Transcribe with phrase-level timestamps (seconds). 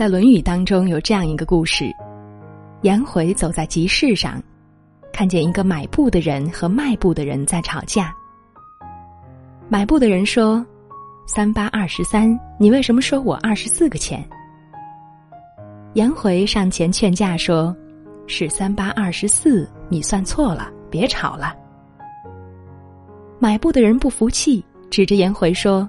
[0.00, 1.94] 在《论语》当中有这样一个故事：
[2.80, 4.42] 颜回走在集市上，
[5.12, 8.10] 看见一个买布的人和卖布的人在吵架。
[9.68, 10.64] 买布的人说
[11.28, 14.26] ：“三八二十三，你为什么收我二十四个钱？”
[15.92, 17.76] 颜回上前劝架说
[18.26, 21.54] ：“是三八二十四，你算错了，别吵了。”
[23.38, 25.86] 买布的人不服气，指着颜回说：“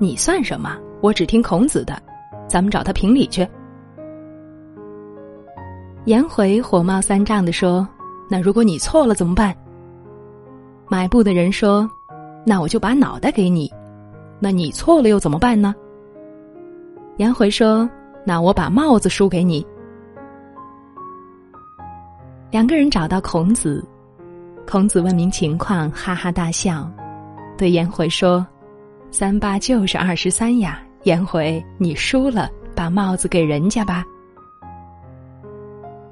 [0.00, 0.76] 你算什么？
[1.00, 2.02] 我只听孔子的，
[2.46, 3.46] 咱们找他评理去。”
[6.06, 7.86] 颜回火冒三丈的说
[8.30, 9.54] ：“那如果你错了怎么办？”
[10.88, 11.88] 买布的人说。
[12.48, 13.68] 那我就把脑袋给你，
[14.38, 15.74] 那你错了又怎么办呢？
[17.16, 17.90] 颜回说
[18.24, 19.66] ：“那我把帽子输给你。”
[22.52, 23.84] 两个人找到孔子，
[24.64, 26.88] 孔子问明情况，哈哈大笑，
[27.58, 28.46] 对颜回说
[29.10, 34.04] ：“三八就是二十三呀，颜回你输了，把帽子给人家吧。”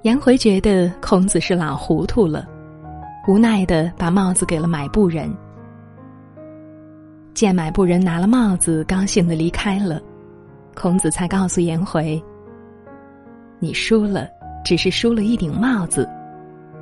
[0.03, 2.47] 颜回觉得孔子是老糊涂了，
[3.27, 5.29] 无奈的把帽子给了买布人。
[7.35, 10.01] 见买布人拿了帽子，高兴的离开了，
[10.77, 12.23] 孔子才告诉颜回
[13.59, 14.29] ：“你输了，
[14.65, 16.09] 只是输了一顶帽子；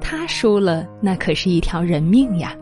[0.03, 2.55] 他输了，那可是一条人命呀！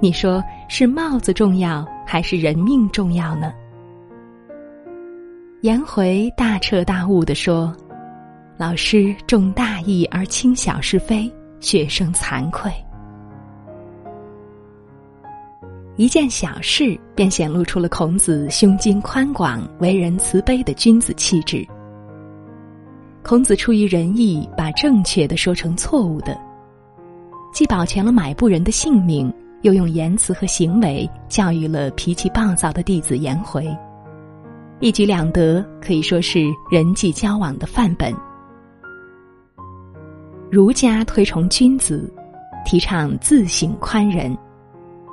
[0.00, 3.52] 你说是帽子重要，还是人命重要呢？”
[5.64, 7.74] 颜回大彻大悟的说
[8.58, 12.70] ：“老师重大义而轻小是非，学生惭愧。”
[15.96, 21.66] 一件小事，便显露出了孔子胸襟宽广、为人慈悲的君子气质。
[23.22, 26.38] 孔子出于仁义，把正确的说成错误的，
[27.54, 33.66] 既保全了买布人的性命，又用言辞和行为教育了脾气暴躁的弟子颜回，
[34.80, 38.14] 一举两得，可以说是人际交往的范本。
[40.50, 42.12] 儒家推崇君子，
[42.64, 44.36] 提倡自省宽仁。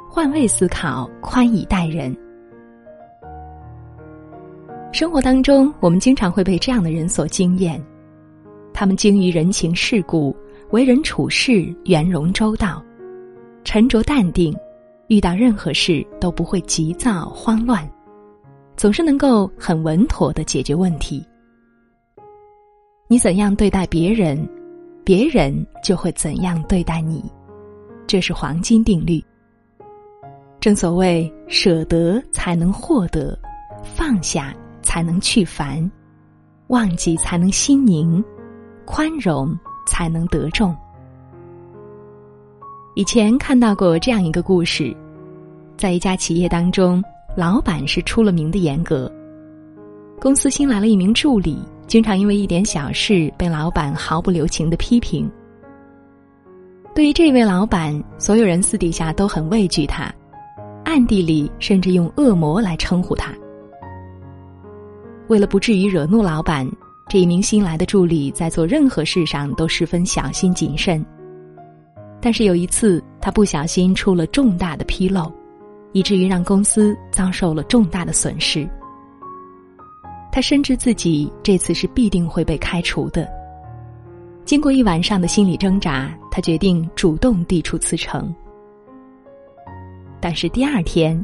[0.10, 2.16] 换位思考，宽以待人。
[4.92, 7.82] 生活当中，我们经常会被这样的人所惊艳，
[8.74, 10.36] 他们精于人情世故，
[10.72, 12.84] 为人处事圆融周到，
[13.64, 14.54] 沉着淡定，
[15.08, 17.90] 遇到任何事都不会急躁慌乱，
[18.82, 21.24] 总是能够很稳妥的解决问题。
[23.08, 24.44] 你怎样对待别人，
[25.04, 25.54] 别人
[25.84, 27.24] 就会怎样对待你，
[28.08, 29.24] 这是黄金定律。
[30.60, 33.38] 正所谓，舍得才能获得，
[33.84, 35.92] 放下才能去烦，
[36.70, 38.24] 忘记才能心宁，
[38.84, 39.56] 宽容
[39.86, 40.76] 才能得众。
[42.96, 44.92] 以前看到过这样一个故事，
[45.78, 47.00] 在一家企业当中，
[47.36, 49.12] 老板是出了名的严格。
[50.20, 55.30] 公司新来了一名助理，经常因为一点小事被老板毫不留情的批评。
[56.94, 60.14] 对于这位老板，所有人私底下都很畏惧他。
[60.84, 63.34] 暗地里甚至用恶魔来称呼他。
[65.30, 66.70] 为了不至于惹怒老板，
[67.08, 71.04] 这一名新来的助理在做任何事上都十分小心谨慎。
[72.20, 75.32] 但是有一次，他不小心出了重大的纰漏，
[75.94, 78.68] 以至于让公司遭受了重大的损失。
[80.32, 83.30] 他深知自己这次是必定会被开除的。
[84.46, 88.34] 经过一晚上的心理挣扎，他决定主动递出辞呈。
[90.20, 91.24] 但是第二天，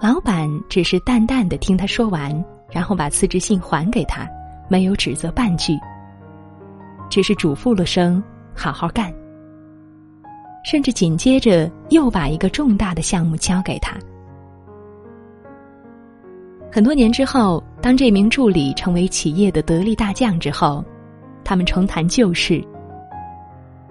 [0.00, 4.28] 老板只是淡淡的听他说完，然后把辞职信还给他，
[4.68, 5.78] 没有指责半句，
[7.08, 8.22] 只是嘱咐了声
[8.54, 9.12] “好好干”，
[10.62, 13.96] 甚至紧接着又把一个重大的项目交给他。
[16.70, 20.84] 很多年之后，当这名助理成为企业的得力大将之后，
[21.44, 22.64] 他们重谈旧事。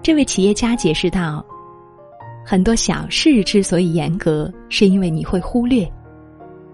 [0.02, 1.44] 这位企业家解释道。
[2.44, 5.88] 很多小事之所以严格，是因为你会忽略。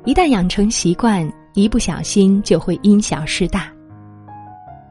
[0.07, 3.71] 一旦养成习惯，一不小心就会因小失大。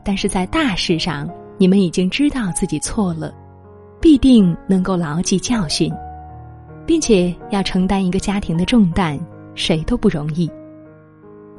[0.03, 1.27] 但是在大事上，
[1.57, 3.33] 你们已经知道自己错了，
[3.99, 5.93] 必定能够牢记教训，
[6.85, 9.19] 并且要承担一个家庭的重担，
[9.55, 10.49] 谁都不容易。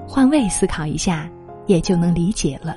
[0.06, 1.28] 换位思考一下，
[1.66, 2.76] 也就能理解了。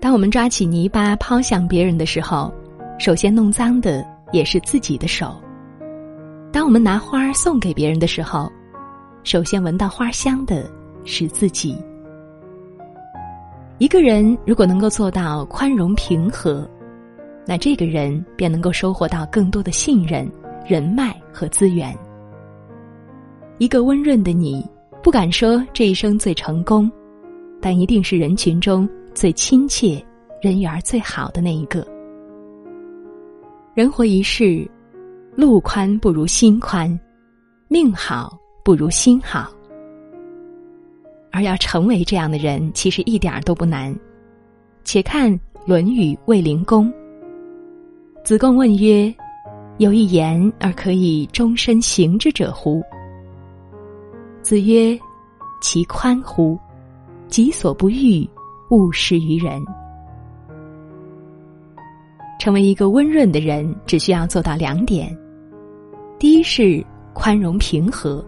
[0.00, 2.52] 当我们抓起泥巴抛向别人的时候。
[2.98, 4.02] 首先弄脏的
[4.32, 5.38] 也是自己的手。
[6.50, 8.50] 当我们拿花送给别人的时候，
[9.22, 10.66] 首先闻到花香的
[11.04, 11.76] 是自己。
[13.76, 16.66] 一个人如果能够做到宽容平和，
[17.46, 20.28] 那这个人便能够收获到更多的信任、
[20.66, 21.96] 人脉和资源。
[23.58, 24.68] 一个温润的你，
[25.02, 26.90] 不敢说这一生最成功，
[27.60, 30.04] 但一定是人群中最亲切、
[30.42, 31.86] 人缘最好的那一个。
[33.74, 34.68] 人活一世，
[35.36, 36.98] 路宽不如心宽，
[37.68, 39.50] 命好不如心好。
[41.30, 43.94] 而要成为这样的人，其实一点都不难。
[44.84, 45.32] 且看
[45.66, 46.90] 《论语·卫灵公》，
[48.26, 49.14] 子贡问曰
[49.78, 52.82] ：“有一言而可以终身行之者乎？”
[54.42, 54.98] 子曰
[55.62, 56.58] ：“其宽乎！
[57.28, 58.28] 己所不欲，
[58.70, 59.64] 勿施于人。”
[62.40, 65.16] 成为一个温润的人，只需要做到两点：
[66.18, 68.26] 第一是宽容平和。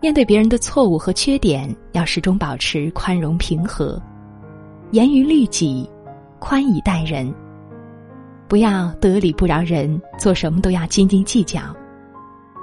[0.00, 4.02] 面对别人的错误和缺点，要始终保持宽容平和，
[4.90, 5.88] 严于律己，
[6.40, 7.32] 宽以待人。
[8.52, 11.74] 不要得理不饶人，做什么都要斤斤计较。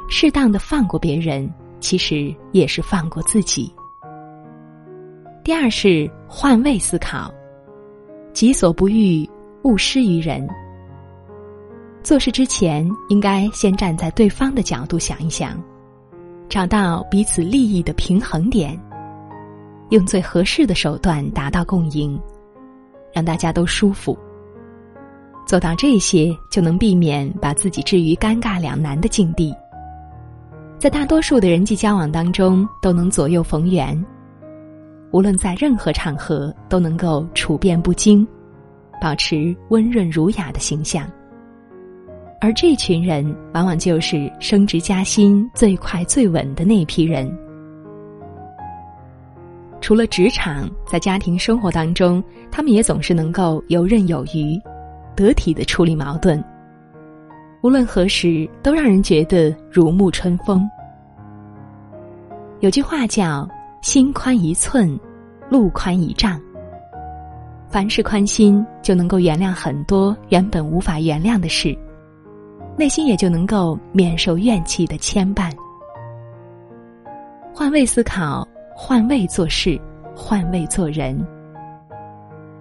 [0.08, 3.74] 适当的放过别人，其实也是放过自己。
[5.44, 7.34] 第二是换位思考，
[8.34, 9.28] 己所不欲，
[9.64, 10.48] 勿施于人。
[12.04, 15.60] 做事之前，应该先站在对方的角度想一想。
[16.48, 18.80] 找到彼此利益的平衡点，
[19.90, 22.22] 用最合适的手段达到共赢，
[23.12, 24.16] 让大家都舒服。
[25.50, 29.52] 做到这些，就能避免把自己置于尴尬两难的境地。
[30.78, 34.00] 在大多数的人际交往当中，都能左右逢源，
[35.10, 38.28] 无论在任何场合，都能够处变不惊，
[39.02, 41.10] 保持温润儒雅的形象。
[42.40, 47.28] 而这群人，往往就是升职加薪最快最稳的那批人。
[49.82, 54.62] 除了职场，在家庭生活当中，他们也总是能够游刃有余，
[55.20, 56.42] 得体的处理矛盾。
[57.62, 60.66] 无论何时，都让人觉得如沐春风。
[62.62, 63.46] 有句话叫
[63.84, 64.98] “心宽一寸，
[65.50, 66.40] 路宽一丈”。
[67.68, 71.78] 凡事宽心，就能够原谅很多原本无法原谅的事。
[72.78, 75.52] 内心也就能够免受怨气的牵绊。
[77.54, 79.78] 换位思考，换位做事，
[80.16, 81.22] 换位做人。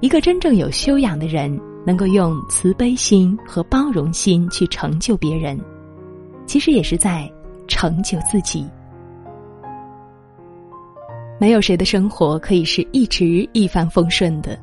[0.00, 1.56] 一个真正有修养的人，
[1.88, 5.58] 能够用慈悲心和包容心去成就别人，
[6.44, 7.26] 其实也是在
[7.67, 8.69] 成就自己。
[11.40, 14.61] 没有谁的生活可以是一直一帆风顺的，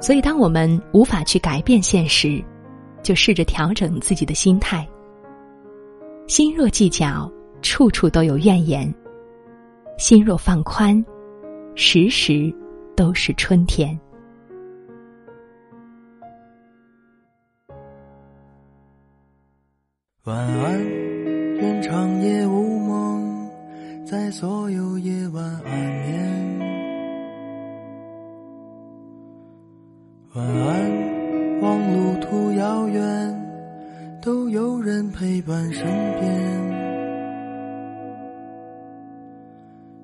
[0.00, 2.44] 所以当我们无法去改变现实。
[3.02, 4.86] 就试着调整自己的心态。
[6.28, 7.28] 心若计较，
[7.60, 8.88] 处处都有怨言；
[9.98, 11.04] 心若放宽，
[11.74, 12.54] 时时
[12.94, 13.98] 都是春天。
[20.24, 20.80] 晚安，
[21.56, 23.50] 愿长夜无梦，
[24.06, 26.60] 在所有夜晚安眠。
[30.34, 31.60] 晚安。
[31.60, 33.02] 望路途遥远，
[34.22, 35.84] 都有人陪伴身
[36.20, 36.30] 边。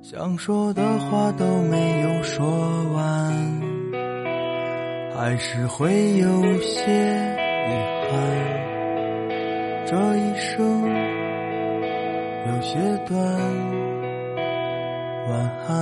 [0.03, 2.45] 想说的话都没有说
[2.93, 3.33] 完，
[5.15, 6.91] 还是会有些
[7.69, 7.71] 遗
[8.11, 8.58] 憾。
[9.91, 10.61] 这一生
[12.47, 12.77] 有些
[13.07, 13.19] 短，
[15.31, 15.33] 晚
[15.67, 15.73] 安，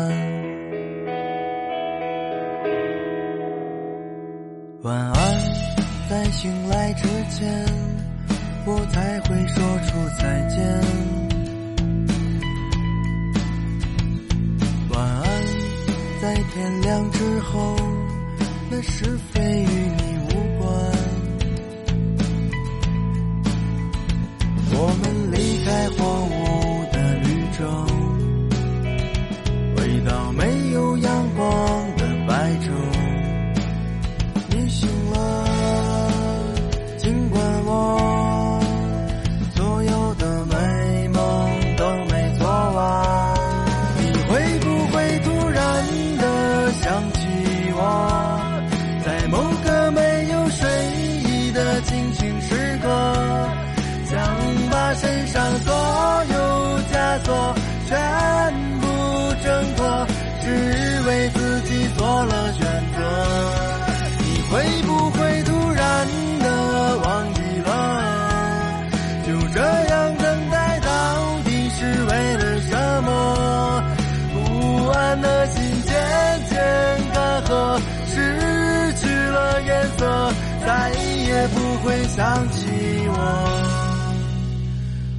[4.82, 5.14] 晚安。
[6.08, 7.52] 在醒来之前，
[8.64, 10.56] 我才会说出再见。
[14.90, 15.24] 晚安，
[16.22, 17.74] 在天亮之后，
[18.70, 20.15] 那是非与你
[79.66, 80.32] 夜色
[80.64, 80.90] 再
[81.26, 82.68] 也不会想起
[83.08, 83.14] 我。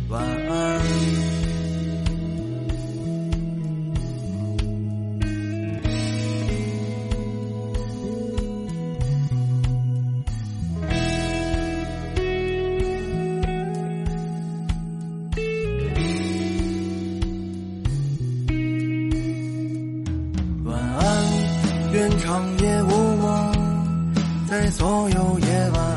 [0.10, 1.08] 晚安。
[21.94, 23.27] 愿长夜无梦。
[24.60, 25.97] 在所有夜晚。